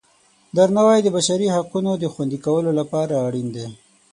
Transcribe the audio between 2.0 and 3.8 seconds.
خوندي کولو لپاره اړین دی.